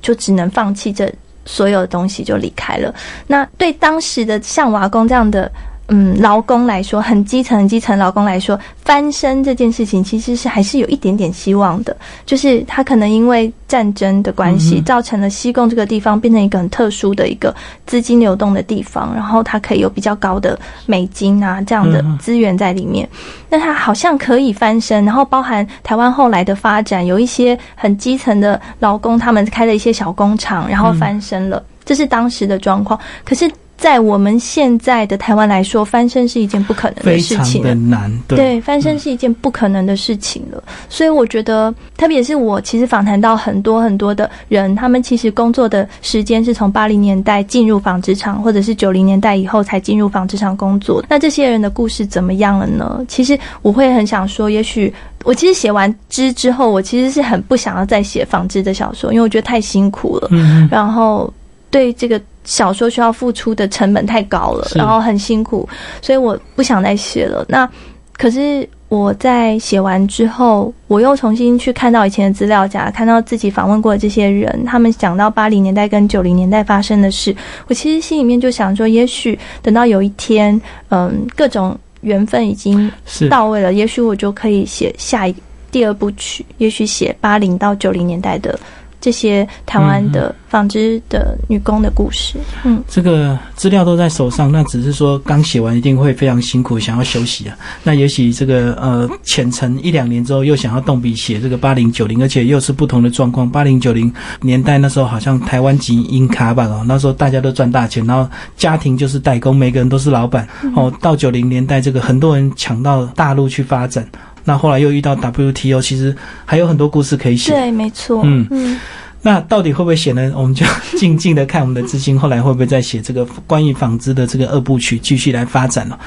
[0.00, 1.12] 就只能放弃这
[1.44, 2.94] 所有的东西，就离开了。
[3.26, 5.50] 那对当时的像瓦工这样的。
[5.90, 11.96] 嗯，劳工来说，很基层、基层劳工来说，翻身这件事情其实是还是有一点点希望的。
[12.26, 17.54] 就是他可能因为战争的关系，造成了西贡这个地方变成一个很特殊的一个
[17.86, 23.08] 资金流动的地方，然后他可以有比较高的美金啊这样的资源在里面。
[23.48, 33.00] 那他好像可以翻身，然后包含台湾后来的发展，有一些很基层的劳工，他们开了一些小工厂，然后翻身了，这是当时的状况。
[33.24, 33.50] 可是。
[33.78, 38.12] 在我们现在的台湾来说，翻身是一件不可能的事情，非常的难。
[38.26, 40.60] 对，翻身是一件不可能的事情了。
[40.88, 51.02] 所以我觉得，特别是我其实访谈到很多很多的人，他们其实工作的时间是从八零年代进入纺织厂，或者是九零年代以后才进入纺织厂工作。
[51.08, 53.00] 那这些人的故事怎么样了呢？
[53.06, 60.28] 其实我会很想说，也许我其实写完织之后，我其实是很不想要再写纺织的小说，因为我觉得太辛苦了。
[60.32, 61.32] 嗯，然后
[61.70, 62.20] 对这个。
[62.48, 65.68] 小说需要付出的成本太高了，然后很辛苦，
[66.00, 67.44] 所以我不想再写了。
[67.46, 67.68] 那
[68.16, 77.36] 可是我在写完之后，我又重新去看到以前的资料夹，看到自己访问过的这些人，他们讲到八零年代跟九零年代发生的事，
[77.66, 82.90] 我其实心里面就想说，也许等到有一天，嗯，各种缘分已经
[83.28, 85.34] 到位了，也许我就可以写下一
[85.70, 88.58] 第二部曲，也许写八零到九零年代的。
[89.00, 97.56] 这些台湾的纺织的女工的故事，嗯，这个资料都在手上，那只是说刚写完一定会非常辛苦，想要休息啊。
[97.82, 103.48] 那也许这个呃浅层一两年之后，又想要动笔写这个八零九零，而且又是不同的状况。
[103.48, 110.92] 八零九零年代那时候好像台湾籍英卡吧哦，那时候大家都赚大钱，然后家庭就是代工，每个人都是老板哦。
[111.00, 114.06] 到九零年代，这个很多人抢到大陆去发展。
[114.48, 117.52] 那后来又遇到 WTO，其实还有很多故事可以写。
[117.52, 118.22] 对，没错。
[118.24, 118.80] 嗯嗯，
[119.20, 120.32] 那到底会不会写呢？
[120.34, 120.64] 我们就
[120.96, 125.98] 静静的看我们的知心，后来会不会再写这个关于纺织的这个二部曲，继续来发展了？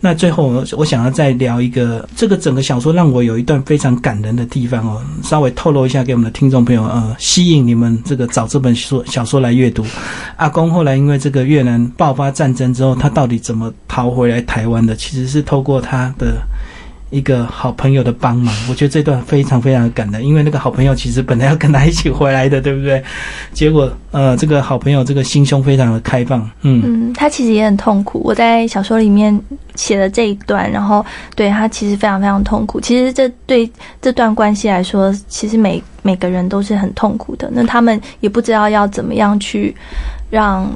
[0.00, 9.84] 那最后我我想要再聊一个，这个整个小说让我有一段非常感人的地方哦，稍微透露一下给我们的听众朋友，呃，吸引你们这个找这本书小说来阅读。
[10.36, 14.94] 阿公后来因为这个越南爆发战争之后，他到底怎么逃回来台湾的？
[14.94, 16.36] 其实是透过他的。
[17.10, 23.02] 一个好朋友的帮忙，我觉得这段非常非常的感人，因为那个好朋友其实本来要跟他一起回来的，对不对？
[23.52, 28.20] 结果呃，这个好朋友这个心胸非常的开放，嗯嗯，他其实也很痛苦。
[28.24, 29.38] 我在小说里面
[29.74, 31.04] 写了这一段，然后
[31.34, 32.80] 对他其实非常非常痛苦。
[32.80, 33.70] 其实这对
[34.02, 37.50] 这段关系来说，其实每每个人都是很痛苦的。
[37.52, 39.74] 那他们也不知道要怎么样去
[40.30, 40.70] 让。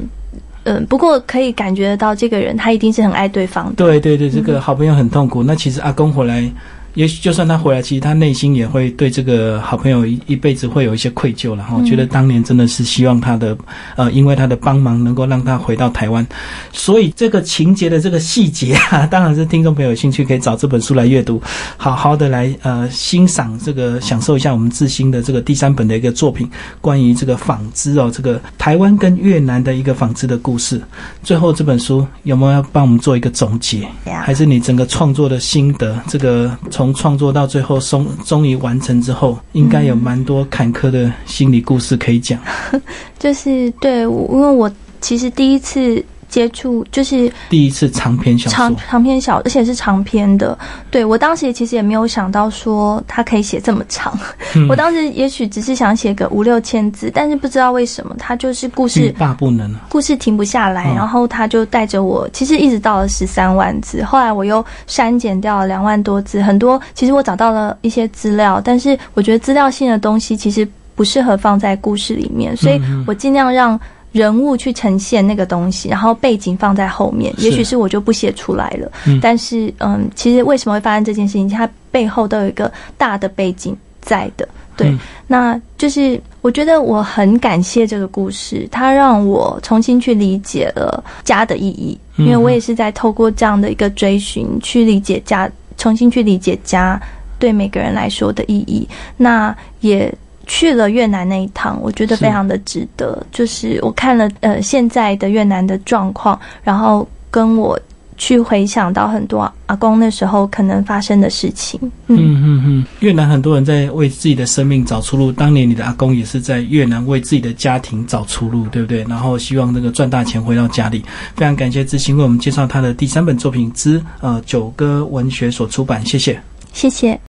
[0.64, 3.74] 嗯，不过可以感觉得到，这个人他一定是很爱对方的。
[3.76, 5.42] 对对对，这个好朋友很痛苦。
[5.42, 6.50] 那其实阿公回来。
[6.94, 11.80] 也许就算他回来，其实他内心也会对这个好朋友一一辈子会有一些愧疚了哈。
[11.84, 13.56] 觉得当年真的是希望他的，
[13.96, 16.26] 呃，因为他的帮忙能够让他回到台湾。
[16.72, 21.40] 所以这个情节的这个细节啊， 当然是听众朋友有兴趣可以找这本书来阅读，
[21.76, 26.48] 好好的来呃欣赏这个享受一下我们自新的这个第三本的一个作品，
[26.80, 30.80] 关于这个纺织哦，这个台湾跟越南的一个纺织的故事。
[31.22, 33.86] 最后这本书有没有要帮我们做一个总结？
[34.04, 35.98] 还是你整个创作的心得？
[36.08, 42.36] 这个从从创作到最后，终终于完成之后，应该有蛮多坎坷的心理故事可以讲。
[43.20, 44.68] 就是对，因为我
[45.00, 50.58] 其实第一次接触，就是第一次长篇小长说，长篇小，而且是长篇的。
[50.90, 54.18] 对我当时也其实也没有想到说他可以写这么长，
[54.56, 59.82] 嗯 我当时也许只是想写个五六千字，但是不知道为什么他就是故欲事罢不能啊。
[59.90, 73.78] 故事停不下来，嗯然后他就带着我，其实一直到了十三万字，后来我又删减掉了两万多字，很多其实我找到了一些资料，但是我觉得资料性的东西其实不适合放在故事里面，所以嗯我尽量让。
[74.12, 78.92] 人物去呈现那个东西，然后背景放在后面，也许是我就不写出来了。
[79.06, 81.48] 嗯但是，嗯，其实为什么会发生这件事情？
[81.48, 84.46] 它背后都有一个大的背景在的。
[84.76, 97.00] 对，嗯那就是我觉得我很感谢这个故事，它让我重新去理解了家的意义，嗯因为我也是在透过这样的一个追寻去理解家，重新去理解家
[97.38, 98.86] 对每个人来说的意义。
[99.16, 100.12] 那也。
[100.46, 103.24] 去了越南那一趟，我觉得非常的值得。
[103.32, 107.78] 就是我看了呃现在的越南的状况，然后跟我
[108.18, 111.80] 去回想到很多阿公那时候可能发生的事情。
[112.08, 115.32] 嗯嗯嗯嗯，越南很多人在为自己的生命找出路。
[115.32, 119.04] 当年你的阿公也是在越南为自己的家庭找出路，对不对？
[119.08, 121.02] 然后希望那个赚大钱回到家里。
[121.34, 126.40] 非常感谢知心为我们介绍他的第三本作品之呃九歌文学所出版，谢谢。
[126.72, 127.18] 谢谢。